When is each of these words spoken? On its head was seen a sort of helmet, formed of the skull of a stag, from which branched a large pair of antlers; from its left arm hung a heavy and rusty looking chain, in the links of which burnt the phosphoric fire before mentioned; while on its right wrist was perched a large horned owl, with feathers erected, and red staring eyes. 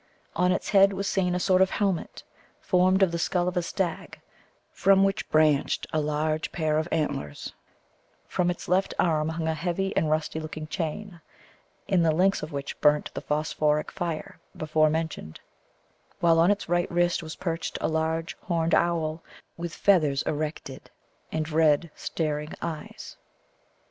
On 0.35 0.51
its 0.51 0.69
head 0.69 0.93
was 0.93 1.07
seen 1.07 1.35
a 1.35 1.39
sort 1.39 1.61
of 1.61 1.69
helmet, 1.69 2.23
formed 2.59 3.03
of 3.03 3.11
the 3.11 3.19
skull 3.19 3.47
of 3.47 3.55
a 3.55 3.61
stag, 3.61 4.19
from 4.71 5.03
which 5.03 5.29
branched 5.29 5.85
a 5.93 6.01
large 6.01 6.51
pair 6.51 6.79
of 6.79 6.87
antlers; 6.91 7.53
from 8.27 8.49
its 8.49 8.67
left 8.67 8.95
arm 8.97 9.29
hung 9.29 9.47
a 9.47 9.53
heavy 9.53 9.95
and 9.95 10.09
rusty 10.09 10.39
looking 10.39 10.65
chain, 10.65 11.21
in 11.87 12.01
the 12.01 12.09
links 12.09 12.41
of 12.41 12.51
which 12.51 12.81
burnt 12.81 13.13
the 13.13 13.21
phosphoric 13.21 13.91
fire 13.91 14.39
before 14.57 14.89
mentioned; 14.89 15.39
while 16.19 16.39
on 16.39 16.49
its 16.49 16.67
right 16.67 16.89
wrist 16.91 17.21
was 17.21 17.35
perched 17.35 17.77
a 17.79 17.87
large 17.87 18.35
horned 18.41 18.73
owl, 18.73 19.21
with 19.55 19.71
feathers 19.71 20.23
erected, 20.23 20.89
and 21.31 21.51
red 21.51 21.91
staring 21.93 22.51
eyes. 22.59 23.17